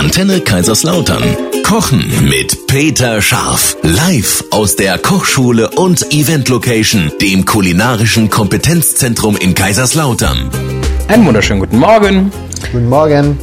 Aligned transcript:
Antenne 0.00 0.40
Kaiserslautern. 0.40 1.22
Kochen 1.62 2.10
mit 2.26 2.66
Peter 2.66 3.20
Scharf. 3.20 3.76
Live 3.82 4.42
aus 4.50 4.74
der 4.74 4.96
Kochschule 4.96 5.68
und 5.76 6.10
Event 6.14 6.48
Location, 6.48 7.12
dem 7.20 7.44
kulinarischen 7.44 8.30
Kompetenzzentrum 8.30 9.36
in 9.36 9.52
Kaiserslautern. 9.54 10.48
Einen 11.08 11.26
wunderschönen 11.26 11.60
guten 11.60 11.78
Morgen. 11.78 12.32
Guten 12.72 12.88
Morgen. 12.88 13.38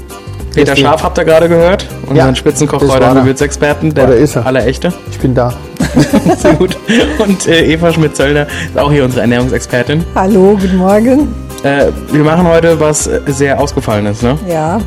Peter 0.55 0.71
Grüß. 0.73 0.81
Scharf 0.81 1.03
habt 1.03 1.19
ihr 1.19 1.25
gerade 1.25 1.47
gehört. 1.47 1.85
Unseren 2.07 2.17
Ja, 2.29 2.35
Spitzenkoch 2.35 2.81
heute 2.81 3.05
er. 3.05 3.13
Gewürzexperten. 3.13 3.93
Der 3.93 4.05
Oder 4.05 4.15
ist 4.15 4.35
er? 4.35 4.47
aller 4.47 4.65
Echte. 4.65 4.91
Ich 5.11 5.19
bin 5.19 5.35
da. 5.35 5.53
Sehr 6.39 6.55
gut. 6.55 6.75
Und 7.19 7.45
äh, 7.47 7.71
Eva 7.71 7.93
Schmidt-Zöllner 7.93 8.47
ist 8.67 8.79
auch 8.79 8.91
hier 8.91 9.05
unsere 9.05 9.21
Ernährungsexpertin. 9.21 10.03
Hallo, 10.15 10.57
guten 10.59 10.77
Morgen. 10.77 11.35
Äh, 11.61 11.91
wir 12.11 12.23
machen 12.23 12.47
heute 12.47 12.79
was 12.79 13.05
äh, 13.05 13.21
sehr 13.27 13.59
Ausgefallenes, 13.59 14.23
ne? 14.23 14.39
Ja, 14.49 14.79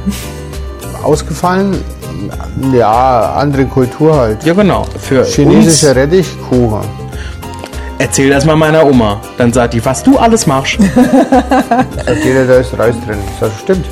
Ausgefallen? 1.03 1.77
Ja, 2.73 3.35
andere 3.37 3.65
Kultur 3.67 4.17
halt. 4.17 4.43
Ja, 4.45 4.55
genau. 4.55 4.85
Für 4.99 5.25
Chinesischer 5.25 5.89
uns. 5.89 5.97
Rettichkuchen. 5.97 6.81
Erzähl 7.99 8.31
das 8.31 8.47
mal 8.47 8.57
meiner 8.57 8.85
Oma. 8.87 9.21
Dann 9.37 9.53
sagt 9.53 9.75
die, 9.75 9.85
was 9.85 10.03
du 10.03 10.17
alles 10.19 10.47
machst. 10.47 10.79
Sagt 12.07 12.25
jeder, 12.25 12.47
da 12.47 12.55
ist 12.57 12.79
Reis 12.79 12.95
drin. 13.07 13.19
Das 13.39 13.51
stimmt. 13.61 13.85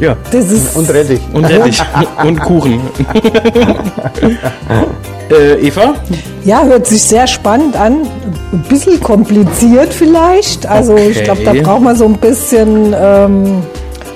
ja. 0.00 0.16
das 0.32 0.50
ist 0.50 0.74
Und 0.74 0.90
Rettich. 0.90 1.20
Und 1.32 1.44
Rettich. 1.44 1.80
und 2.24 2.40
Kuchen. 2.40 2.80
äh, 5.30 5.66
Eva? 5.66 5.94
ja, 6.44 6.64
hört 6.64 6.86
sich 6.86 7.02
sehr 7.02 7.26
spannend 7.26 7.76
an. 7.76 8.06
Ein 8.52 8.62
bisschen 8.68 9.00
kompliziert 9.00 9.92
vielleicht. 9.94 10.66
Also 10.66 10.96
ich 10.96 11.22
glaube, 11.24 11.42
da 11.44 11.52
Okay. 11.52 11.62
braucht 11.62 11.82
man 11.82 11.96
so 11.96 12.04
ein 12.04 12.18
bisschen 12.18 12.94
ähm, 12.98 13.62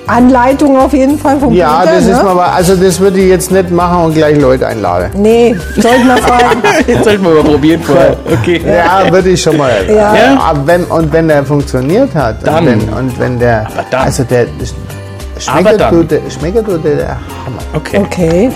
Anleitung 0.07 0.77
auf 0.77 0.93
jeden 0.93 1.19
Fall 1.19 1.39
vom 1.39 1.53
Ja, 1.53 1.79
Peter, 1.81 1.93
das 1.95 2.05
ist 2.05 2.17
ne? 2.17 2.23
mal, 2.23 2.35
wa- 2.35 2.51
also 2.53 2.75
das 2.75 2.99
würde 2.99 3.19
ich 3.19 3.27
jetzt 3.29 3.51
nicht 3.51 3.69
machen 3.71 4.05
und 4.05 4.13
gleich 4.13 4.37
Leute 4.39 4.65
einladen. 4.67 5.11
Nee, 5.15 5.55
sollten 5.75 6.07
wir 6.07 6.17
fragen. 6.23 6.61
Jetzt 6.87 7.03
sollten 7.03 7.23
wir 7.23 7.31
mal 7.35 7.43
probieren 7.43 7.81
vorher. 7.83 8.15
Okay. 8.31 8.61
Ja, 8.65 9.11
würde 9.11 9.29
ich 9.29 9.41
schon 9.41 9.57
mal. 9.57 9.71
Ja. 9.87 10.15
Ja. 10.15 10.39
Aber 10.39 10.65
wenn, 10.67 10.83
und 10.85 11.11
wenn 11.11 11.27
der 11.27 11.43
funktioniert 11.45 12.13
hat 12.15 12.45
Dann. 12.47 12.67
Und, 12.67 12.87
wenn, 12.87 12.93
und 12.93 13.19
wenn 13.19 13.39
der, 13.39 13.67
Aber 13.67 13.85
dann. 13.91 14.01
also 14.05 14.23
der 14.23 14.41
Aber 14.43 15.39
schmeckert 15.41 15.81
dann. 15.81 15.93
tut, 15.93 16.11
der, 16.11 16.21
schmeckert 16.29 16.65
tut 16.65 16.83
der, 16.85 16.95
der 16.95 17.09
Hammer. 17.09 17.59
Okay. 17.73 17.97
Okay, 17.99 18.51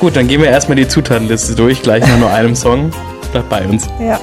Gut, 0.00 0.16
dann 0.16 0.26
gehen 0.28 0.40
wir 0.40 0.48
erstmal 0.48 0.76
die 0.76 0.88
Zutatenliste 0.88 1.54
durch, 1.54 1.82
gleich 1.82 2.06
nach 2.06 2.16
nur 2.18 2.30
einem 2.30 2.56
Song. 2.56 2.90
Bleibt 3.32 3.48
bei 3.50 3.64
uns. 3.66 3.86
ja. 4.00 4.18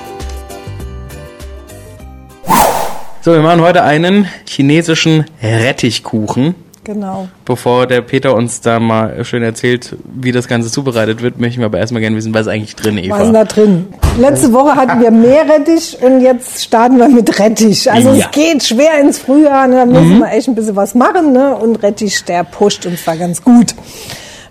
So, 3.22 3.34
wir 3.34 3.42
machen 3.42 3.60
heute 3.62 3.84
einen 3.84 4.28
chinesischen 4.48 5.26
Rettichkuchen. 5.44 6.56
Genau. 6.88 7.28
Bevor 7.44 7.86
der 7.86 8.00
Peter 8.00 8.34
uns 8.34 8.62
da 8.62 8.80
mal 8.80 9.26
schön 9.26 9.44
erzählt, 9.44 9.98
wie 10.06 10.32
das 10.32 10.48
Ganze 10.48 10.72
zubereitet 10.72 11.22
wird, 11.22 11.38
möchten 11.38 11.60
wir 11.60 11.66
aber 11.66 11.80
erstmal 11.80 12.00
gerne 12.02 12.16
wissen, 12.16 12.34
was 12.34 12.44
ist 12.44 12.48
eigentlich 12.48 12.78
drin, 12.78 12.98
Eva? 12.98 13.20
Was 13.20 13.28
ist 13.28 13.34
da 13.34 13.44
drin? 13.44 13.88
Letzte 14.18 14.54
Woche 14.54 14.74
hatten 14.74 15.02
wir 15.02 15.12
Meerrettich 15.12 15.98
und 16.02 16.22
jetzt 16.22 16.64
starten 16.64 16.98
wir 16.98 17.10
mit 17.10 17.38
Rettich. 17.40 17.92
Also 17.92 18.08
Ja. 18.12 18.14
Mhm. 18.16 18.22
es 18.22 18.32
geht 18.32 18.64
schwer 18.64 19.02
ins 19.02 19.20
Frühjahr, 19.20 19.68
ne? 19.68 19.76
da 19.76 19.86
müssen 19.86 20.20
wir 20.20 20.32
echt 20.32 20.48
ein 20.48 20.56
bisschen 20.56 20.78
was 20.78 20.96
machen. 20.96 21.34
Ne? 21.34 21.58
Und 21.58 21.84
Rettich, 21.84 22.24
der 22.24 22.46
pusht 22.46 22.86
uns 22.86 23.04
da 23.04 23.16
ganz 23.16 23.44
gut. 23.44 23.76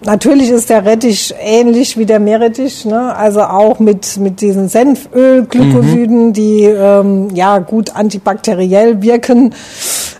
Natürlich 0.05 0.51
ist 0.51 0.69
der 0.71 0.85
Rettich 0.85 1.35
ähnlich 1.41 1.97
wie 1.97 2.07
der 2.07 2.21
Meerrettich, 2.21 2.85
ne? 2.85 3.15
also 3.17 3.41
auch 3.43 3.79
mit, 3.79 4.19
mit 4.19 4.41
diesen 4.41 4.69
Senfölglykosiden, 4.69 6.33
die 6.33 6.65
ähm, 6.65 7.31
ja 7.35 7.59
gut 7.59 7.97
antibakteriell 7.97 9.03
wirken. 9.03 9.55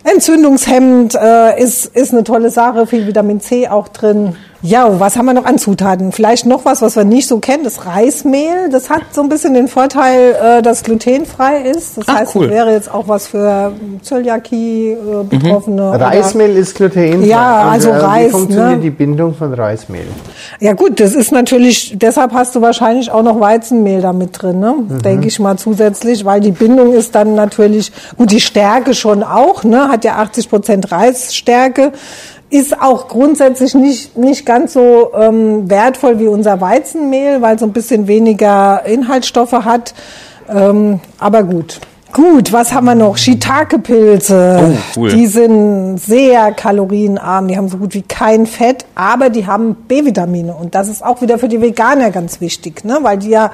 Entzündungshemmend 0.03 1.15
äh, 1.15 1.61
ist, 1.61 1.85
ist 1.85 2.13
eine 2.13 2.23
tolle 2.23 2.49
Sache, 2.49 2.87
viel 2.87 3.07
Vitamin 3.07 3.39
C 3.39 3.67
auch 3.67 3.87
drin. 3.87 4.35
Ja, 4.63 4.99
was 4.99 5.15
haben 5.15 5.25
wir 5.27 5.33
noch 5.33 5.45
an 5.45 5.59
Zutaten? 5.59 6.11
Vielleicht 6.11 6.45
noch 6.47 6.65
was, 6.65 6.81
was 6.81 6.95
wir 6.95 7.03
nicht 7.03 7.27
so 7.27 7.39
kennen, 7.39 7.63
das 7.63 7.85
Reismehl. 7.85 8.69
Das 8.71 8.89
hat 8.89 9.03
so 9.13 9.21
ein 9.21 9.29
bisschen 9.29 9.53
den 9.53 9.67
Vorteil, 9.67 10.35
äh, 10.41 10.61
dass 10.63 10.83
glutenfrei 10.83 11.61
ist. 11.61 11.97
Das 11.97 12.05
Ach, 12.07 12.15
heißt, 12.21 12.35
cool. 12.35 12.45
es 12.45 12.51
wäre 12.51 12.71
jetzt 12.73 12.91
auch 12.91 13.07
was 13.07 13.27
für 13.27 13.71
Zöliakie-Betroffene. 14.01 15.89
oder- 15.91 16.05
Reismehl 16.07 16.55
ist 16.55 16.75
glutenfrei. 16.75 17.25
Ja, 17.27 17.65
Und, 17.65 17.71
also 17.73 17.89
äh, 17.89 17.97
Reis, 17.97 18.27
Wie 18.27 18.31
funktioniert 18.31 18.69
ne? 18.77 18.81
die 18.81 18.89
Bindung 18.89 19.35
von 19.35 19.53
Reismehl? 19.53 20.07
Ja 20.59 20.73
gut, 20.73 20.99
das 20.99 21.13
ist 21.13 21.31
natürlich, 21.31 21.93
deshalb 21.97 22.33
hast 22.33 22.55
du 22.55 22.61
wahrscheinlich 22.61 23.11
auch 23.11 23.23
noch 23.23 23.39
Weizenmehl 23.39 24.01
da 24.01 24.13
mit 24.13 24.41
drin, 24.41 24.59
ne? 24.59 24.73
denke 25.03 25.27
ich 25.27 25.39
mal 25.39 25.57
zusätzlich, 25.57 26.25
weil 26.25 26.41
die 26.41 26.51
Bindung 26.51 26.93
ist 26.93 27.13
dann 27.15 27.35
natürlich, 27.35 27.91
gut, 28.17 28.31
die 28.31 28.39
Stärke 28.41 28.93
schon 28.93 29.23
auch, 29.23 29.63
ne? 29.63 29.89
hat 29.89 30.03
ja 30.03 30.15
80 30.15 30.49
Prozent 30.49 30.91
Reisstärke, 30.91 31.91
ist 32.49 32.79
auch 32.81 33.07
grundsätzlich 33.07 33.73
nicht, 33.75 34.17
nicht 34.17 34.45
ganz 34.45 34.73
so 34.73 35.11
ähm, 35.13 35.69
wertvoll 35.69 36.19
wie 36.19 36.27
unser 36.27 36.61
Weizenmehl, 36.61 37.41
weil 37.41 37.59
so 37.59 37.65
ein 37.65 37.73
bisschen 37.73 38.07
weniger 38.07 38.85
Inhaltsstoffe 38.85 39.51
hat, 39.51 39.93
ähm, 40.49 40.99
aber 41.19 41.43
gut. 41.43 41.79
Gut, 42.13 42.53
was 42.53 42.73
haben 42.73 42.85
wir 42.85 42.95
noch? 42.95 43.17
Shiitake-Pilze. 43.17 44.59
Oh, 44.61 44.77
cool. 44.95 45.09
Die 45.11 45.27
sind 45.27 45.97
sehr 45.97 46.53
kalorienarm, 46.53 47.49
die 47.49 47.57
haben 47.57 47.67
so 47.67 47.77
gut 47.77 47.93
wie 47.93 48.01
kein 48.01 48.45
Fett, 48.45 48.85
aber 48.95 49.29
die 49.29 49.45
haben 49.45 49.75
B-Vitamine 49.75 50.55
und 50.55 50.73
das 50.73 50.87
ist 50.87 51.03
auch 51.03 51.21
wieder 51.21 51.37
für 51.37 51.49
die 51.49 51.61
Veganer 51.61 52.11
ganz 52.11 52.39
wichtig, 52.39 52.85
ne? 52.85 52.99
weil 53.01 53.17
die 53.17 53.29
ja 53.29 53.51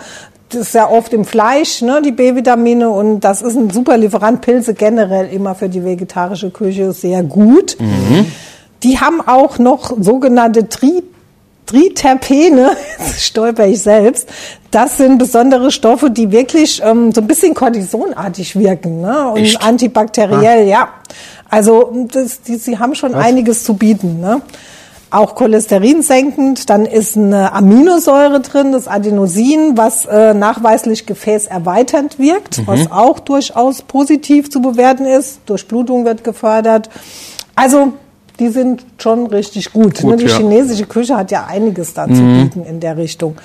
das 0.50 0.68
ist 0.68 0.76
ja 0.76 0.88
oft 0.88 1.14
im 1.14 1.26
Fleisch, 1.26 1.82
ne, 1.82 2.00
die 2.06 2.12
B-Vitamine 2.12 2.88
und 2.88 3.22
das 3.22 3.42
ist 3.42 3.56
ein 3.56 3.72
super 3.72 3.98
Lieferant. 3.98 4.42
Pilze 4.42 4.76
generell 4.76 5.28
immer 5.34 5.56
für 5.56 5.68
die 5.68 5.84
vegetarische 5.84 6.52
Küche 6.52 6.92
sehr 6.92 7.24
gut. 7.24 7.76
Die 8.84 9.00
haben 9.00 9.22
auch 9.22 9.60
noch 9.60 9.94
sogenannte 10.00 10.70
Tri 10.70 11.04
Triterpene, 11.66 12.72
jetzt 13.00 13.24
stolper 13.24 13.66
ich 13.68 13.82
selbst, 13.82 14.28
das 14.70 14.98
sind 14.98 15.18
besondere 15.18 15.72
Stoffe, 15.72 16.10
die 16.10 16.32
wirklich 16.32 16.82
ähm, 16.84 17.12
so 17.14 17.22
ein 17.22 17.28
bisschen 17.28 17.54
kortisonartig 17.54 18.58
wirken 18.58 19.02
ne? 19.02 19.30
und 19.30 19.38
Echt? 19.38 19.64
antibakteriell, 19.64 20.68
ja. 20.68 20.90
Also 21.50 22.08
das, 22.12 22.42
die, 22.42 22.56
sie 22.56 22.80
haben 22.80 22.96
schon 22.96 23.16
einiges 23.16 23.64
zu 23.64 23.76
bieten. 23.76 24.20
Ne? 24.20 24.42
Auch 25.12 25.36
Cholesterin 25.36 26.02
senkend, 26.02 26.72
dann 26.72 26.88
ist 26.88 27.16
eine 27.16 27.54
Aminosäure 27.54 28.40
drin, 28.42 28.72
das 28.72 28.88
Adenosin, 28.88 29.78
was 29.78 30.06
äh, 30.06 30.34
nachweislich 30.34 31.06
gefäßerweiternd 31.06 32.18
wirkt, 32.18 32.66
was 32.66 32.92
auch 32.92 33.20
durchaus 33.20 33.84
positiv 33.84 34.50
zu 34.50 34.62
bewerten 34.62 35.06
ist. 35.06 35.42
Durchblutung 35.46 36.06
wird 36.06 36.24
gefördert. 36.24 36.90
Also 37.56 37.94
die 38.44 38.50
sind 38.50 38.86
schon 38.98 39.28
richtig 39.28 39.72
gut. 39.72 40.02
Gut, 40.02 40.12
ne? 40.12 40.18
Die 40.18 40.26
ja. 40.26 40.38
chinesische 40.38 40.86
Küche 40.86 41.16
hat 41.16 41.32
ja 41.32 41.46
einiges 41.46 41.94
da 41.94 42.08
zu 42.08 42.22
bieten 42.22 42.66
in 42.66 42.82
der 42.82 42.98
Richtung. 42.98 43.38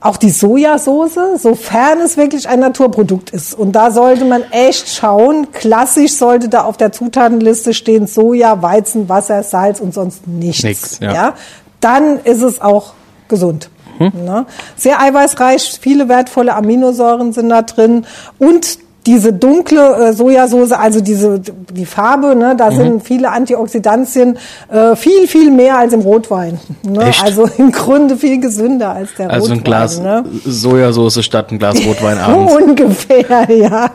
Auch 0.00 0.16
die 0.16 0.30
Sojasauce, 0.30 1.18
sofern 1.38 2.00
es 2.00 2.16
wirklich 2.16 2.48
ein 2.48 2.60
Naturprodukt 2.60 3.30
ist. 3.30 3.54
Und 3.54 3.72
da 3.72 3.90
sollte 3.90 4.24
man 4.24 4.42
echt 4.50 4.88
schauen. 4.88 5.48
Klassisch 5.52 6.12
sollte 6.12 6.48
da 6.48 6.64
auf 6.64 6.76
der 6.76 6.92
Zutatenliste 6.92 7.74
stehen 7.74 8.06
Soja, 8.06 8.62
Weizen, 8.62 9.08
Wasser, 9.08 9.42
Salz 9.42 9.80
und 9.80 9.94
sonst 9.94 10.26
nichts. 10.26 10.62
Nix, 10.62 10.98
ja. 11.00 11.34
Dann 11.80 12.18
ist 12.24 12.42
es 12.42 12.60
auch 12.60 12.94
gesund. 13.28 13.70
Ne? 13.98 14.46
Sehr 14.76 15.00
eiweißreich, 15.00 15.78
viele 15.80 16.08
wertvolle 16.08 16.54
Aminosäuren 16.54 17.32
sind 17.32 17.48
da 17.50 17.62
drin 17.62 18.06
und 18.38 18.78
diese 19.06 19.32
dunkle 19.32 20.08
äh, 20.08 20.12
Sojasauce, 20.12 20.72
also 20.72 21.00
diese 21.00 21.38
die 21.40 21.84
Farbe, 21.86 22.34
ne, 22.34 22.54
da 22.56 22.70
sind 22.70 23.02
viele 23.02 23.30
Antioxidantien, 23.30 24.38
äh, 24.70 24.96
viel 24.96 25.26
viel 25.28 25.50
mehr 25.50 25.78
als 25.78 25.92
im 25.92 26.00
Rotwein. 26.00 26.58
Ne? 26.82 27.02
Echt? 27.08 27.22
Also 27.24 27.48
im 27.58 27.72
Grunde 27.72 28.16
viel 28.16 28.40
gesünder 28.40 28.90
als 28.92 29.10
der 29.18 29.30
Also 29.30 29.46
Rotwein. 29.46 29.58
ein 29.58 29.64
Glas 29.64 30.00
Ne? 30.00 30.24
Sojasauce 30.44 31.22
statt 31.24 31.50
ein 31.50 31.58
Glas 31.58 31.76
Rotwein 31.86 32.18
abends. 32.18 32.54
Ungefähr, 32.62 33.50
ja, 33.54 33.90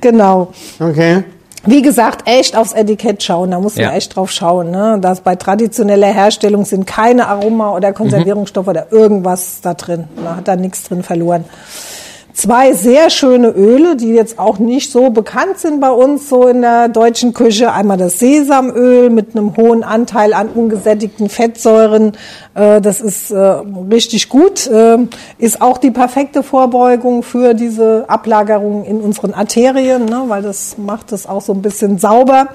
genau. 0.00 0.48
Okay. 0.80 1.24
Wie 1.64 1.80
gesagt, 1.82 2.28
echt 2.28 2.56
aufs 2.56 2.72
Etikett 2.72 3.22
schauen, 3.22 3.52
da 3.52 3.60
muss 3.60 3.76
man 3.76 3.84
Ja. 3.84 3.92
echt 3.92 4.16
drauf 4.16 4.32
schauen. 4.32 4.72
Ne? 4.72 4.98
Dass 5.00 5.20
bei 5.20 5.36
traditioneller 5.36 6.08
Herstellung 6.08 6.64
sind 6.64 6.86
keine 6.88 7.28
Aroma- 7.28 7.76
oder 7.76 7.92
Konservierungsstoffe 7.92 8.66
oder 8.66 8.86
irgendwas 8.90 9.60
da 9.62 9.74
drin. 9.74 10.04
Da 10.24 10.36
hat 10.36 10.48
da 10.48 10.56
nichts 10.56 10.82
drin 10.84 11.04
verloren. 11.04 11.44
Zwei 12.34 12.72
sehr 12.72 13.10
schöne 13.10 13.48
Öle, 13.48 13.94
die 13.96 14.08
jetzt 14.14 14.38
auch 14.38 14.58
nicht 14.58 14.90
so 14.90 15.10
bekannt 15.10 15.58
sind 15.58 15.80
bei 15.80 15.90
uns 15.90 16.28
so 16.30 16.46
in 16.48 16.62
der 16.62 16.88
deutschen 16.88 17.34
Küche. 17.34 17.72
Einmal 17.72 17.98
das 17.98 18.18
Sesamöl 18.18 19.10
mit 19.10 19.36
einem 19.36 19.56
hohen 19.56 19.82
Anteil 19.82 20.32
an 20.32 20.48
ungesättigten 20.48 21.28
Fettsäuren. 21.28 22.12
Äh, 22.54 22.80
Das 22.80 23.00
ist 23.02 23.30
äh, 23.30 23.36
richtig 23.90 24.28
gut. 24.30 24.66
Äh, 24.66 24.98
Ist 25.38 25.60
auch 25.60 25.76
die 25.78 25.90
perfekte 25.90 26.42
Vorbeugung 26.42 27.22
für 27.22 27.52
diese 27.54 28.04
Ablagerung 28.08 28.84
in 28.84 29.00
unseren 29.02 29.34
Arterien, 29.34 30.06
ne? 30.06 30.22
weil 30.28 30.42
das 30.42 30.78
macht 30.78 31.12
es 31.12 31.26
auch 31.26 31.42
so 31.42 31.52
ein 31.52 31.60
bisschen 31.62 31.98
sauber. 31.98 32.48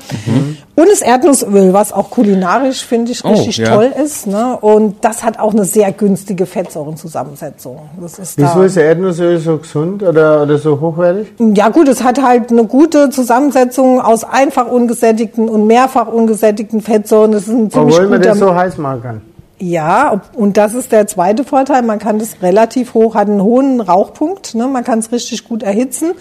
Und 0.76 0.90
das 0.90 1.02
Erdnussöl, 1.02 1.74
was 1.74 1.92
auch 1.94 2.10
kulinarisch, 2.10 2.84
finde 2.84 3.12
ich, 3.12 3.24
Oh, 3.24 3.30
richtig 3.30 3.58
ja. 3.58 3.76
toll 3.76 3.92
ist. 4.04 4.28
Ne? 4.28 4.58
Und 4.60 5.04
das 5.04 5.24
hat 5.24 5.40
auch 5.40 5.52
eine 5.54 5.66
sehr 5.66 5.92
günstige 5.92 6.46
Fettsäurenzusammensetzung. 6.46 7.78
Das 8.02 8.20
ist 8.20 8.38
Wieso 8.38 8.60
da 8.60 8.66
ist 8.66 8.78
Erdnussöl 8.78 9.38
so 9.40 9.60
gesund 9.68 10.04
oder, 10.04 10.44
oder 10.44 10.58
so 10.58 10.80
hochwertig? 10.80 11.28
ja 11.40 11.70
gut, 11.70 11.88
es 11.88 12.04
hat 12.04 12.22
halt 12.22 12.52
eine 12.52 12.64
gute 12.66 13.10
Zusammensetzung 13.10 14.02
aus 14.02 14.24
einfach 14.24 14.68
ungesättigten 14.68 15.50
und 15.50 15.68
mehrfach 15.68 16.08
ungesättigten 16.08 16.82
Fettsäuren. 16.82 17.32
Das 17.32 17.44
ist 17.44 17.50
ein 17.50 17.70
ziemlich 17.72 17.96
Obwohl 17.96 18.10
man 18.10 18.22
das 18.22 18.40
so 18.40 18.56
heiß 18.56 18.78
machen 18.78 19.02
kann. 19.04 19.22
Ja, 19.60 20.22
und 20.36 20.58
das 20.58 20.74
ist 20.76 20.92
der 20.92 21.08
zweite 21.08 21.44
Vorteil. 21.44 21.82
Man 21.82 21.98
kann 22.00 22.20
das 22.20 22.42
relativ 22.42 22.94
hoch, 22.94 23.16
hat 23.16 23.28
einen 23.28 23.42
hohen 23.42 23.82
Rauchpunkt. 23.82 24.54
Ne? 24.54 24.68
Man 24.68 24.84
kann 24.84 25.00
es 25.00 25.12
richtig 25.12 25.48
gut 25.48 25.64
erhitzen. 25.64 26.12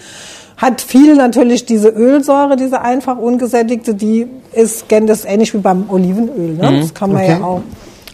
Hat 0.57 0.81
viel 0.81 1.15
natürlich 1.15 1.65
diese 1.65 1.89
Ölsäure, 1.89 2.55
diese 2.55 2.81
einfach 2.81 3.17
ungesättigte, 3.17 3.93
die 3.93 4.25
ist 4.53 4.85
das 4.89 5.19
ist 5.19 5.25
ähnlich 5.25 5.53
wie 5.53 5.59
beim 5.59 5.87
Olivenöl. 5.87 6.55
Ne? 6.55 6.79
Das 6.81 6.95
kann 6.95 7.13
man 7.13 7.21
Okay. 7.21 7.37
ja 7.39 7.45
auch 7.45 7.61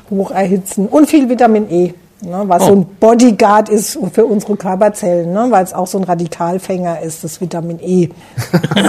hoch 0.09 0.31
erhitzen. 0.31 0.87
Und 0.87 1.07
viel 1.07 1.29
Vitamin 1.29 1.71
E. 1.71 1.93
Ne, 2.25 2.43
was 2.47 2.63
Oh. 2.63 2.67
so 2.67 2.71
ein 2.73 2.85
Bodyguard 3.01 3.67
ist 3.69 3.99
für 4.13 4.25
unsere 4.25 4.55
Körperzellen, 4.55 5.33
ne, 5.33 5.47
weil 5.49 5.63
es 5.63 5.73
auch 5.73 5.87
so 5.87 5.97
ein 5.97 6.05
Radikalfänger 6.05 7.01
ist, 7.01 7.23
das 7.23 7.41
Vitamin 7.41 7.79
E. 7.81 8.09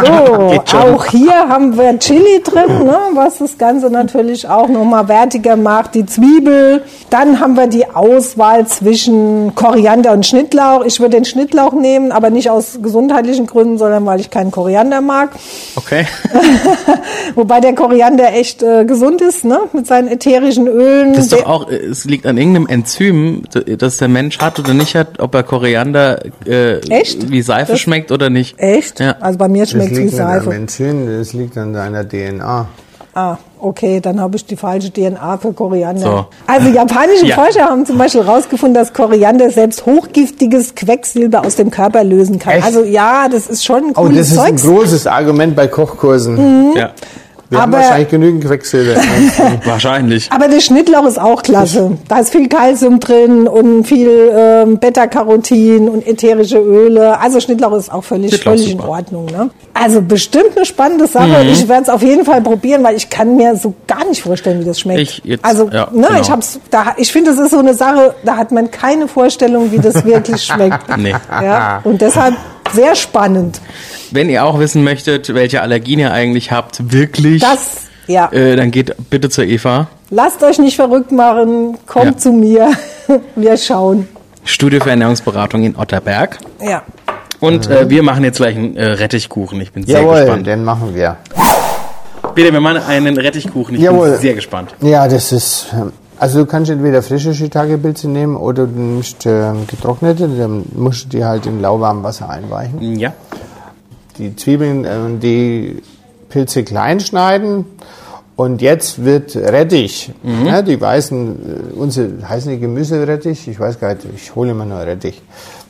So, 0.05 0.77
auch 0.79 1.05
hier 1.07 1.33
haben 1.49 1.77
wir 1.77 1.99
Chili 1.99 2.43
drin, 2.45 2.85
ne, 2.85 2.99
was 3.15 3.39
das 3.39 3.59
Ganze 3.59 3.91
natürlich 3.91 4.49
auch 4.49 4.69
nochmal 4.69 5.09
wertiger 5.09 5.57
macht. 5.57 5.95
Die 5.95 6.07
Zwiebel. 6.07 6.83
Dann 7.11 7.41
haben 7.41 7.57
wir 7.57 7.67
die 7.67 7.89
Auswahl 7.89 8.67
zwischen 8.67 9.55
Koriander 9.55 10.13
und 10.13 10.27
Schnittlauch. 10.27 10.85
Ich 10.85 11.01
würde 11.01 11.17
den 11.17 11.25
Schnittlauch 11.25 11.73
nehmen, 11.73 12.13
aber 12.13 12.31
nicht 12.31 12.51
aus 12.51 12.79
gesundheitlichen 12.83 13.47
Gründen, 13.47 13.79
sondern 13.79 14.05
weil 14.07 14.21
ich 14.21 14.31
keinen 14.31 14.51
Koriander 14.51 15.01
mag. 15.01 15.31
Okay. 15.77 16.07
Wobei 17.35 17.61
der 17.61 17.75
Koriander 17.75 18.33
echt 18.35 18.63
äh, 18.63 18.85
gesund 18.85 19.21
ist, 19.21 19.45
ne, 19.45 19.59
mit 19.73 19.87
seinen 19.87 20.09
ätherischen 20.09 20.67
Ölen. 20.67 21.13
Das 21.15 21.25
ist 21.27 21.33
doch 21.33 21.47
auch, 21.47 21.69
äh, 21.71 21.77
es 21.77 22.05
liegt 22.05 22.27
an 22.27 22.37
irgendeinem 22.37 22.67
Enzym, 22.67 23.24
das 23.79 23.97
der 23.99 24.09
Mensch 24.09 24.39
hat 24.39 24.59
oder 24.59 24.75
nicht 24.75 24.95
hat, 24.95 25.19
ob 25.21 25.35
er 25.35 25.43
Koriander 25.43 26.21
äh, 26.47 26.79
Echt? 26.91 27.31
wie 27.31 27.43
Seife 27.43 27.73
Das- 27.73 27.81
schmeckt 27.81 28.13
oder 28.13 28.31
nicht. 28.31 28.59
Echt? 28.59 29.01
Ja. 29.01 29.17
Also 29.21 29.39
bei 29.39 29.49
mir 29.49 29.67
schmeckt 29.67 29.93
es 29.93 29.99
wie 29.99 30.09
Seife. 30.09 30.53
Enzym, 30.55 31.07
das 31.19 31.33
liegt 31.33 31.57
an 31.59 31.73
deiner 31.73 32.05
DNA. 32.09 32.67
Ah, 33.17 33.37
okay, 33.61 34.01
dann 34.01 34.21
habe 34.21 34.35
ich 34.35 34.45
die 34.45 34.57
falsche 34.57 34.91
DNA 34.93 35.39
für 35.39 35.53
Koriander. 35.53 36.01
So. 36.03 36.27
Also 36.49 36.69
japanische 36.71 37.27
Ja. 37.27 37.37
Forscher 37.37 37.67
haben 37.67 37.87
zum 37.87 37.97
Beispiel 37.97 38.25
herausgefunden, 38.25 38.75
dass 38.75 38.93
Koriander 38.93 39.51
selbst 39.51 39.87
hochgiftiges 39.87 40.75
Quecksilber 40.75 41.47
aus 41.47 41.55
dem 41.55 41.71
Körper 41.71 42.03
lösen 42.03 42.41
kann. 42.41 42.55
Echt? 42.55 42.65
Also 42.67 42.83
ja, 42.83 43.29
das 43.29 43.47
ist 43.47 43.65
schon 43.65 43.85
ein 43.85 43.91
Oh, 43.91 44.03
cooles 44.03 44.17
das 44.19 44.31
ist 44.33 44.39
ein 44.41 44.59
Zeugs. 44.59 44.63
großes 44.65 45.07
Argument 45.07 45.55
bei 45.55 45.69
Kochkursen. 45.69 46.73
Ja, 46.75 46.91
Wir 47.55 47.63
haben 47.63 47.73
Aber- 47.75 47.83
wahrscheinlich 47.83 48.09
genügend 48.09 48.45
Quecksilber. 48.45 49.01
wahrscheinlich. 49.65 50.31
Aber 50.33 50.49
der 50.49 50.61
Schnittlauch 50.61 51.07
ist 51.07 51.19
auch 51.21 51.43
klasse. 51.43 51.93
Da 52.09 52.19
ist 52.19 52.31
viel 52.31 52.49
Kalzium 52.49 53.01
drin 53.01 53.47
und 53.49 53.85
viel 53.85 54.31
ähm, 54.35 54.79
Beta-Carotin 54.79 55.89
und 55.89 56.07
ätherische 56.07 56.59
Öle. 56.59 57.19
Also 57.21 57.41
Schnittlauch 57.41 57.73
ist 57.77 57.93
auch 57.93 58.05
völlig, 58.05 58.31
Schnittlauch 58.31 58.53
völlig 58.55 58.73
in. 58.73 58.81
Ordnung. 58.81 59.27
Ne? 59.27 59.51
Also 59.73 60.03
bestimmt 60.03 60.57
eine 60.57 60.65
spannende 60.67 61.07
Sache. 61.07 61.27
Mhm. 61.45 61.49
Ich 61.51 61.69
werde 61.69 61.83
es 61.85 61.89
auf 61.89 62.03
jeden 62.03 62.25
Fall 62.25 62.41
probieren, 62.43 62.83
weil 62.85 62.97
ich 62.97 63.09
kann 63.11 63.37
mir 63.37 63.57
so 63.57 63.75
gar 63.87 64.05
nicht 64.07 64.23
vorstellen, 64.23 64.61
wie 64.61 64.65
das 64.65 64.81
schmeckt. 64.81 65.01
Ich 65.01 65.23
jetzt- 65.25 65.45
also 65.45 65.69
ja, 65.73 65.89
ne, 65.93 66.07
genau. 66.09 66.21
ich 66.21 66.31
hab's, 66.31 66.59
da, 66.71 66.95
ich 66.97 67.13
finde, 67.13 67.31
das 67.31 67.39
ist 67.41 67.51
so 67.53 67.59
eine 67.59 67.75
Sache, 67.75 68.15
da 68.25 68.37
hat 68.37 68.53
man 68.53 68.71
keine 68.71 69.09
Vorstellung, 69.09 69.73
wie 69.73 69.79
das 69.79 70.05
wirklich 70.05 70.43
schmeckt. 70.45 70.97
Nee. 70.97 71.15
Ja? 71.43 71.81
Und 71.85 72.01
deshalb 72.01 72.35
sehr 72.73 72.95
spannend. 72.95 73.61
Wenn 74.11 74.29
ihr 74.31 74.45
auch 74.45 74.59
wissen 74.59 74.85
möchtet, 74.85 75.33
welche 75.35 75.63
Allergien 75.63 75.99
ihr 75.99 76.13
eigentlich 76.13 76.51
habt, 76.53 76.93
wirklich, 76.93 77.43
Das, 77.43 77.83
ja. 78.07 78.31
äh, 78.33 78.57
dann 78.57 78.71
geht 78.71 78.95
bitte 79.11 79.29
zur 79.31 79.45
Eva. 79.45 79.89
Lasst 80.11 80.43
euch 80.43 80.59
nicht 80.59 80.77
verrückt 80.77 81.13
machen, 81.13 81.79
kommt 81.87 82.05
Ja. 82.07 82.17
zu 82.19 82.33
mir. 82.33 82.71
Wir 83.37 83.57
schauen. 83.57 84.09
Studie 84.45 84.79
für 84.81 84.91
Ernährungsberatung 84.91 85.63
in 85.65 85.75
Otterberg. 85.77 86.39
Ja. 86.61 86.83
Und 87.41 87.69
äh, 87.71 87.89
wir 87.91 88.03
machen 88.03 88.25
jetzt 88.25 88.37
gleich 88.39 88.57
einen 88.57 88.77
äh, 88.77 88.85
Rettichkuchen. 88.85 89.61
Ich 89.61 89.73
bin 89.73 89.85
sehr 89.85 90.01
Jawohl, 90.01 90.21
gespannt. 90.21 90.47
den 90.47 90.65
machen 90.65 90.95
wir. 90.95 91.17
Bitte, 92.35 92.53
wir 92.53 92.61
machen 92.61 92.79
einen 92.79 93.17
Rettichkuchen. 93.19 93.75
Ich 93.77 93.83
Jawohl. 93.83 94.11
bin 94.13 94.21
sehr 94.21 94.35
gespannt. 94.35 94.75
Ja, 94.81 95.07
das 95.09 95.33
ist. 95.33 95.67
Also 96.19 96.41
du 96.41 96.47
kannst 96.47 96.71
entweder 96.71 97.03
frische 97.03 97.35
Shiitake-Pilze 97.35 98.09
nehmen 98.09 98.37
oder 98.37 98.67
du 98.67 98.81
nimmst 98.81 99.27
ähm, 99.27 99.67
getrocknete, 99.67 100.29
dann 100.29 100.65
musst 100.75 101.05
du 101.05 101.09
die 101.19 101.25
halt 101.25 101.47
in 101.47 101.61
lauwarmem 101.61 102.05
Wasser 102.05 102.29
einweichen. 102.31 102.99
Ja. 102.99 103.13
Die 104.19 104.37
Zwiebeln, 104.37 104.85
ähm, 104.85 105.21
die 105.21 105.83
Pilze 106.29 106.63
klein 106.63 107.01
schneiden 107.01 107.65
und 108.37 108.63
jetzt 108.63 109.05
wird 109.05 109.37
Rettich, 109.37 110.13
ja, 110.45 110.63
die 110.63 110.81
weißen, 110.81 111.73
äh, 111.73 111.73
unsere 111.75 112.29
heißen 112.29 112.51
die 112.51 112.59
Gemüserettich, 112.59 113.47
ich 113.47 113.61
weiß 113.61 113.79
gar 113.79 113.95
nicht, 113.95 114.07
ich 114.15 114.35
hole 114.35 114.51
immer 114.53 114.65
nur 114.65 114.81
Rettich. 114.81 115.21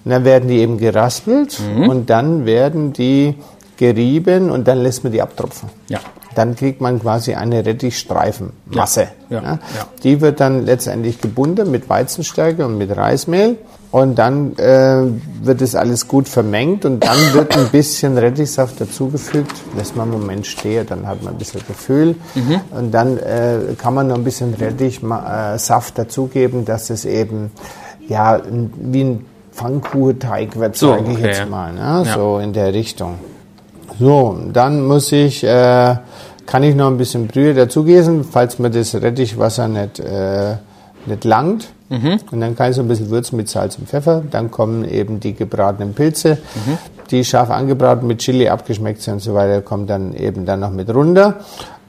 Und 0.05 0.11
dann 0.11 0.25
werden 0.25 0.49
die 0.49 0.58
eben 0.58 0.79
geraspelt 0.79 1.58
und 1.88 2.11
dann 2.11 2.44
werden 2.44 2.93
die 2.93 3.35
gerieben 3.76 4.50
und 4.50 4.69
dann 4.69 4.82
lässt 4.82 5.02
man 5.05 5.12
die 5.12 5.20
abtropfen. 5.23 5.69
Ja. 5.88 6.00
Dann 6.35 6.57
kriegt 6.57 6.81
man 6.81 7.01
quasi 7.01 7.35
eine 7.35 7.65
Rettichstreifenmasse. 7.65 9.09
Ja, 9.31 9.43
ja, 9.43 9.43
ja. 9.43 9.59
Die 10.03 10.21
wird 10.21 10.41
dann 10.41 10.65
letztendlich 10.65 11.21
gebunden 11.21 11.71
mit 11.71 11.89
Weizenstärke 11.89 12.67
und 12.67 12.79
mit 12.79 12.97
Reismehl. 12.97 13.57
Und 13.91 14.17
dann 14.17 14.57
äh, 14.57 15.05
wird 15.43 15.61
das 15.61 15.77
alles 15.77 16.09
gut 16.09 16.29
vermengt 16.29 16.85
und 16.85 17.05
dann 17.05 17.17
wird 17.33 17.57
ein 17.57 17.69
bisschen 17.69 18.19
Rettichsaft 18.19 18.81
dazugefügt. 18.81 19.53
Lässt 19.77 19.95
man 19.95 20.11
einen 20.11 20.21
Moment 20.21 20.47
stehen, 20.47 20.85
dann 20.89 21.07
hat 21.07 21.23
man 21.23 21.35
ein 21.35 21.39
bisschen 21.39 21.61
Gefühl. 21.67 22.17
Mhm. 22.35 22.61
Und 22.77 22.91
dann 22.91 23.19
äh, 23.19 23.59
kann 23.79 23.95
man 23.95 24.09
noch 24.09 24.17
ein 24.17 24.25
bisschen 24.25 24.55
Rettichsaft 24.55 25.99
äh, 25.99 26.03
dazugeben, 26.03 26.65
dass 26.65 26.91
es 26.91 27.05
eben 27.05 27.53
ja 28.09 28.43
wie 28.81 29.05
ein 29.05 29.27
Pfannkuchenteig 29.53 30.59
wird, 30.59 30.77
So, 30.77 30.89
sage 30.89 31.13
ich 31.13 31.19
okay, 31.19 31.27
jetzt 31.29 31.49
mal. 31.49 31.73
Ne? 31.73 32.05
So 32.13 32.39
in 32.39 32.53
der 32.53 32.75
Richtung. 32.75 33.21
So, 33.99 34.39
dann 34.53 34.87
muss 34.87 35.13
ich, 35.13 35.45
äh, 35.45 35.97
kann 36.47 36.63
ich 36.63 36.75
noch 36.75 36.89
ein 36.89 36.99
bisschen 36.99 37.27
Brühe 37.27 37.55
dazugießen, 37.55 38.25
falls 38.25 38.59
mir 38.59 38.71
das 38.71 38.95
Rettichwasser 38.95 39.69
nicht, 39.69 40.01
äh, 40.01 40.57
nicht 41.07 41.25
langt. 41.25 41.69
Und 42.33 42.41
dann 42.41 42.57
kann 42.57 42.71
ich 42.71 42.77
so 42.77 42.83
ein 42.83 42.89
bisschen 42.89 43.11
würzen 43.11 43.37
mit 43.37 43.49
Salz 43.49 43.77
und 43.79 43.89
Pfeffer. 43.89 44.23
Dann 44.31 44.51
kommen 44.51 44.85
eben 44.85 45.21
die 45.21 45.35
gebratenen 45.35 45.95
Pilze, 45.95 46.39
die 47.11 47.25
scharf 47.25 47.51
angebraten 47.51 48.07
mit 48.07 48.19
Chili 48.19 48.49
abgeschmeckt 48.49 49.03
sind 49.03 49.15
und 49.15 49.21
so 49.21 49.35
weiter, 49.35 49.61
kommen 49.61 49.87
dann 49.87 50.15
eben 50.15 50.45
dann 50.45 50.61
noch 50.61 50.71
mit 50.71 50.93
runter. 50.93 51.37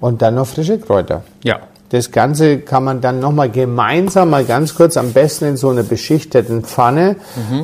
Und 0.02 0.22
dann 0.22 0.36
noch 0.36 0.46
frische 0.46 0.78
Kräuter. 0.78 1.24
Ja. 1.44 1.60
Das 1.90 2.12
Ganze 2.12 2.60
kann 2.60 2.84
man 2.84 3.00
dann 3.00 3.20
nochmal 3.20 3.50
gemeinsam, 3.50 4.32
mal 4.32 4.44
ganz 4.44 4.76
kurz, 4.76 4.98
am 4.98 5.14
besten 5.14 5.46
in 5.46 5.58
so 5.58 5.70
einer 5.70 5.84
beschichteten 5.84 6.64
Pfanne, 6.64 7.16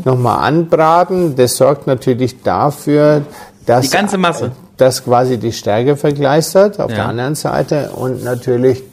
nochmal 0.05 0.47
anbraten. 0.47 1.35
Das 1.35 1.57
sorgt 1.57 1.87
natürlich 1.87 2.41
dafür, 2.41 3.23
dass, 3.75 3.89
Die 3.89 3.95
ganze 3.95 4.17
Masse. 4.17 4.51
dass 4.77 5.03
quasi 5.03 5.37
die 5.37 5.51
Stärke 5.53 5.95
vergleistert 5.95 6.79
auf 6.79 6.89
Ja. 6.91 6.97
der 6.97 7.05
anderen 7.07 7.35
Seite 7.35 7.91
und 7.95 8.23
natürlich 8.23 8.83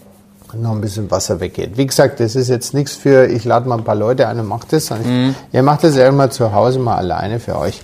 noch 0.55 0.73
ein 0.73 0.81
bisschen 0.81 1.11
Wasser 1.11 1.41
weggeht. 1.41 1.77
Wie 1.77 1.87
gesagt, 1.87 2.21
das 2.21 2.35
ist 2.35 2.49
jetzt 2.49 2.73
nichts 2.73 2.95
für, 2.97 3.27
ich 3.27 3.45
lade 3.45 3.69
mal 3.69 3.77
ein 3.79 3.85
paar 3.85 3.95
Leute 3.97 4.29
ein 4.29 4.39
und 4.41 4.47
macht 4.47 4.73
das. 4.73 4.89
Mhm. 4.91 5.35
Ihr 5.53 5.63
macht 5.63 5.85
das 5.85 5.97
irgendwann 5.97 6.31
zu 6.31 6.53
Hause 6.53 6.79
mal 6.79 6.97
alleine 6.97 7.39
für 7.39 7.59
euch. 7.59 7.83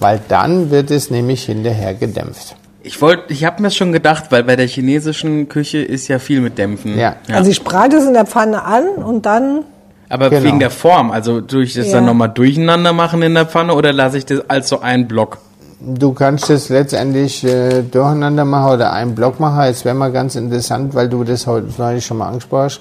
Weil 0.00 0.20
dann 0.28 0.70
wird 0.70 0.90
es 0.90 1.10
nämlich 1.10 1.44
hinterher 1.44 1.94
gedämpft. 1.94 2.56
Ich 2.82 3.00
wollte, 3.02 3.32
ich 3.32 3.44
habe 3.44 3.60
mir 3.62 3.70
schon 3.70 3.92
gedacht, 3.92 4.24
weil 4.30 4.42
bei 4.44 4.56
der 4.56 4.66
chinesischen 4.66 5.48
Küche 5.50 5.78
ist 5.78 6.08
ja 6.08 6.18
viel 6.18 6.40
mit 6.40 6.56
Dämpfen. 6.58 6.98
Ja. 6.98 7.16
Also 7.30 7.50
ich 7.50 7.62
brate 7.62 7.96
es 7.98 8.06
in 8.06 8.14
der 8.14 8.24
Pfanne 8.26 8.64
an 8.64 8.88
und 8.88 9.26
dann 9.26 9.64
Aber 10.08 10.30
Genau. 10.30 10.42
wegen 10.42 10.58
der 10.58 10.70
Form, 10.70 11.12
also 11.12 11.40
tue 11.42 11.62
ich 11.62 11.74
das 11.74 11.86
Ja. 11.88 11.92
dann 11.92 12.06
nochmal 12.06 12.30
durcheinander 12.30 12.92
machen 12.92 13.22
in 13.22 13.34
der 13.34 13.46
Pfanne 13.46 13.74
oder 13.74 13.92
lasse 13.92 14.18
ich 14.18 14.26
das 14.26 14.40
als 14.50 14.68
so 14.68 14.80
ein 14.80 15.06
Block? 15.06 15.38
Du 15.82 16.12
kannst 16.12 16.50
das 16.50 16.68
letztendlich 16.68 17.42
äh, 17.42 17.82
durcheinander 17.82 18.44
machen 18.44 18.74
oder 18.74 18.92
einen 18.92 19.14
Block 19.14 19.40
machen. 19.40 19.64
Jetzt 19.64 19.86
wäre 19.86 19.94
mal 19.94 20.12
ganz 20.12 20.34
interessant, 20.36 20.94
weil 20.94 21.08
du 21.08 21.24
das 21.24 21.46
heute 21.46 21.68
neulich 21.78 22.04
schon 22.04 22.18
mal 22.18 22.28
angesprochen 22.28 22.64
hast, 22.64 22.80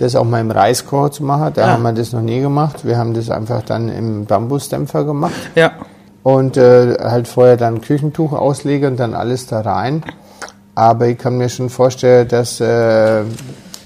das 0.00 0.16
auch 0.16 0.24
mal 0.24 0.40
im 0.40 0.50
Reiskocher 0.50 1.12
zu 1.12 1.22
machen. 1.24 1.52
Da 1.54 1.66
Ah. 1.66 1.70
haben 1.72 1.82
wir 1.84 1.92
das 1.92 2.12
noch 2.12 2.22
nie 2.22 2.40
gemacht. 2.40 2.84
Wir 2.84 2.98
haben 2.98 3.14
das 3.14 3.30
einfach 3.30 3.62
dann 3.62 3.88
im 3.88 4.24
Bambusdämpfer 4.26 5.04
gemacht 5.04 5.32
Ja. 5.54 5.70
und 6.24 6.56
äh, 6.56 6.96
halt 7.00 7.28
vorher 7.28 7.56
dann 7.56 7.80
Küchentuch 7.82 8.32
auslegen 8.32 8.90
und 8.92 8.96
dann 8.98 9.14
alles 9.14 9.46
da 9.46 9.60
rein. 9.60 10.02
Aber 10.74 11.06
ich 11.06 11.18
kann 11.18 11.38
mir 11.38 11.48
schon 11.50 11.70
vorstellen, 11.70 12.26
dass, 12.26 12.60
äh, 12.60 13.22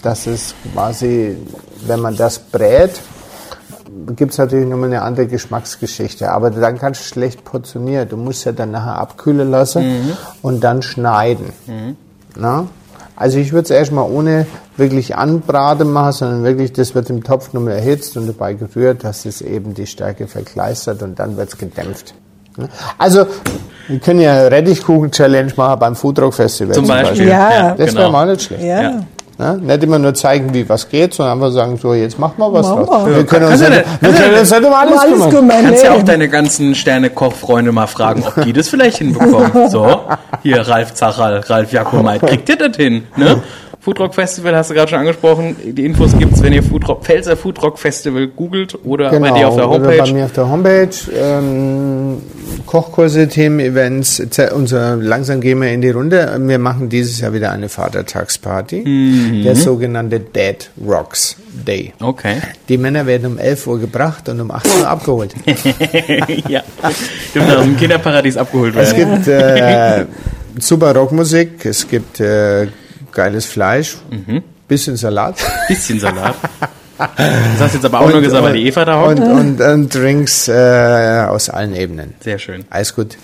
dass 0.03 0.27
es 0.27 0.55
quasi, 0.73 1.37
wenn 1.87 2.01
man 2.01 2.17
das 2.17 2.39
brät, 2.39 2.93
gibt 4.17 4.33
es 4.33 4.39
natürlich 4.39 4.69
nochmal 4.69 4.89
eine 4.91 5.03
andere 5.03 5.27
Geschmacksgeschichte. 5.27 6.31
Aber 6.31 6.51
dann 6.51 6.79
kannst 6.79 7.01
du 7.01 7.05
schlecht 7.05 7.45
portionieren. 7.45 8.09
Du 8.09 8.17
musst 8.17 8.45
ja 8.45 8.53
dann 8.53 8.71
nachher 8.71 8.99
abkühlen 8.99 9.51
lassen 9.51 10.17
und 10.43 10.63
dann 10.63 10.83
schneiden. 10.83 11.53
Na? 12.37 12.67
Also 13.17 13.39
ich 13.39 13.53
würde 13.53 13.65
es 13.65 13.71
erstmal 13.71 14.11
ohne 14.11 14.47
wirklich 14.77 15.17
anbraten 15.17 15.93
machen, 15.93 16.13
sondern 16.13 16.45
wirklich, 16.45 16.73
das 16.73 16.95
wird 16.95 17.11
im 17.11 17.23
Topf 17.23 17.53
nochmal 17.53 17.75
erhitzt 17.75 18.17
und 18.17 18.27
dabei 18.27 18.55
gerührt, 18.55 19.05
dass 19.05 19.25
es 19.25 19.41
eben 19.41 19.75
die 19.75 19.87
Stärke 19.87 20.27
verkleistert 20.27 21.03
und 21.03 21.19
dann 21.19 21.37
wird 21.37 21.51
es 21.51 21.59
gedämpft. 21.59 22.15
Also, 22.99 23.27
wir 23.89 23.99
können 23.99 24.21
ja 24.21 24.47
Rettichkuchen-Challenge 24.49 25.53
machen 25.57 25.79
beim 25.79 25.97
Foodrock 25.97 26.35
Festival 26.35 26.75
Zum 26.75 26.87
Beispiel. 26.87 27.29
Ja. 27.29 27.75
Das 27.75 27.91
genau. 27.91 28.01
wäre 28.01 28.13
mal 28.13 28.27
nicht 28.27 28.43
schlecht. 28.43 28.63
ja. 28.63 28.83
Ja. 28.83 29.07
Ne? 29.45 29.59
Nicht 29.61 29.83
immer 29.83 29.99
nur 29.99 30.15
zeigen, 30.15 30.55
wie 30.55 30.67
was 30.67 30.89
geht, 30.89 31.13
sondern 31.13 31.35
einfach 31.35 31.53
sagen, 31.53 31.77
so, 31.77 31.93
jetzt 31.93 32.19
mach 32.19 32.39
mal 32.39 32.51
was 32.51 32.67
Mach 32.67 32.87
mal. 32.87 33.15
Wir 33.15 33.27
können 33.27 33.45
uns 33.45 33.61
wir 33.61 33.69
können 33.69 34.41
nicht 34.41 34.53
um 34.53 34.73
alles, 34.73 34.99
alles 34.99 35.13
kümmern. 35.13 35.31
kümmern. 35.31 35.65
Kannst 35.65 35.85
ja 35.85 35.93
auch 35.93 36.03
deine 36.03 36.29
ganzen 36.31 36.75
Sterne-Koch-Freunde 36.75 37.71
mal 37.71 37.87
fragen, 37.87 38.25
ob 38.27 38.43
die 38.43 38.55
das 38.55 38.69
vielleicht 38.69 38.99
hinbekommen. 38.99 39.69
So, 39.75 40.01
hier 40.43 40.61
Ralf 40.67 40.95
Zachal, 40.95 41.41
Ralf 41.47 41.73
Jakomait, 41.73 42.23
kriegt 42.23 42.49
ihr 42.49 42.57
das 42.57 42.77
hin? 42.77 43.07
Ne? 43.17 43.43
Foodrock 43.85 44.15
Festival 44.15 44.57
hast 44.57 44.71
du 44.71 44.75
gerade 44.75 44.89
schon 44.89 45.01
angesprochen. 45.01 45.57
Die 45.63 45.85
Infos 45.85 46.17
gibt's, 46.17 46.43
wenn 46.43 46.55
ihr 46.55 46.63
Foodrock, 46.63 47.05
Pfälzer 47.05 47.37
Foodrock 47.37 47.79
Festival 47.79 48.29
googelt 48.29 48.79
oder 48.83 49.11
bei 49.11 49.31
dir 49.31 49.47
auf 49.49 49.57
der 49.57 49.65
Genau, 49.65 49.75
Oder 49.77 49.85
bei 49.85 49.99
Homepage. 49.99 50.13
mir 50.15 50.25
auf 50.25 50.33
der 50.33 50.49
Homepage. 50.49 50.89
Ähm, 51.15 52.23
Kochkurse, 52.65 53.29
Themen-Events. 53.29 54.23
Unser, 54.55 54.97
langsam 54.97 55.43
gehen 55.43 55.61
wir 55.61 55.71
in 55.71 55.83
die 55.83 55.91
Runde. 55.91 56.35
Wir 56.41 56.59
machen 56.59 56.89
dieses 56.89 57.21
Jahr 57.21 57.35
wieder 57.35 57.53
eine 57.53 57.69
Vatertagsparty. 57.69 58.85
Mhm. 58.87 59.43
Der 59.43 59.55
sogenannte 59.55 60.19
Dead 60.19 60.71
Rocks 60.83 61.37
Day. 61.67 61.93
Okay. 62.01 62.37
Die 62.71 62.79
Männer 62.79 63.05
werden 63.07 63.33
um 63.33 63.39
11 63.39 63.67
Uhr 63.67 63.79
gebracht 63.81 64.31
und 64.31 64.41
um 64.41 64.51
8 64.51 64.67
Uhr 64.81 64.89
abgeholt. 64.89 65.35
ja. 66.49 66.63
Dürfen 67.35 67.51
aus 67.55 67.65
dem 67.65 67.77
Kinderparadies 67.77 68.39
abgeholt 68.39 68.75
Es 68.77 68.97
werden. 68.97 69.15
gibt 69.17 69.29
äh, 69.29 70.07
super 70.59 70.95
Rockmusik, 70.95 71.67
es 71.67 71.87
gibt 71.87 72.21
äh, 72.21 72.67
geiles 73.15 73.47
Fleisch, 73.47 73.97
Mhm. 74.11 74.43
bisschen 74.69 74.97
Salat. 74.97 75.37
Bisschen 75.69 75.99
Salat. 76.01 76.35
Das 76.97 77.09
hast 77.61 77.73
du 77.75 77.79
jetzt 77.79 77.85
aber 77.85 78.01
auch 78.01 78.11
nur 78.11 78.21
gesagt, 78.21 78.43
weil 78.45 78.53
die 78.55 78.67
Eva 78.67 78.85
da 78.85 79.03
und, 79.03 79.19
und, 79.19 79.61
und 79.61 79.95
Drinks 79.95 80.47
äh, 80.49 81.25
aus 81.29 81.51
allen 81.51 81.75
Ebenen. 81.75 82.15
Sehr 82.21 82.39
schön. 82.39 82.65
Alles 82.71 82.95
gut. 82.95 83.17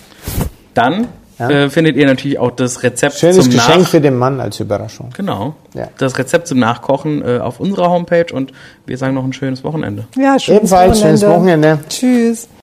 Dann 0.75 1.07
Ja. 1.39 1.49
äh, 1.49 1.71
findet 1.71 1.97
ihr 1.97 2.07
natürlich 2.07 2.39
auch 2.39 2.51
das 2.51 2.83
Rezept 2.83 3.15
Schönes 3.19 3.37
zum 3.45 3.51
Geschenk 3.53 3.81
Nach 3.83 3.89
für 3.89 4.01
den 4.01 4.17
Mann 4.17 4.41
als 4.41 4.59
Überraschung. 4.61 5.11
Genau. 5.17 5.55
Ja. 5.75 5.89
Das 5.99 6.19
Rezept 6.19 6.49
zum 6.49 6.59
Nachkochen 6.59 7.23
äh, 7.25 7.39
auf 7.39 7.61
unserer 7.61 7.91
Homepage 7.91 8.27
und 8.35 8.53
wir 8.87 8.99
sagen 8.99 9.15
noch 9.15 9.25
ein 9.25 9.33
schönes 9.33 9.63
Wochenende. 9.65 10.05
Ja, 10.17 10.39
schönes 10.39 10.59
Ebenfalls 10.63 11.01
schönes 11.01 11.25
Wochenende. 11.25 11.79
Tschüss. 11.89 12.49